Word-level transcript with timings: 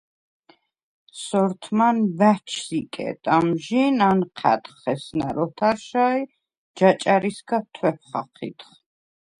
სორთმან 1.23 1.97
ბა̈ჩს 2.17 2.65
იკედ, 2.79 3.21
ამჟი̄ნ 3.35 3.95
ანჴა̈დხ 4.09 4.79
ესნა̈რ 4.93 5.37
ოთარშა 5.45 6.05
ი 6.19 6.21
ჯაჭა̈რისგა 6.77 7.57
თუ̂ეფ 7.73 7.99
ხაჴიდხ. 8.09 8.69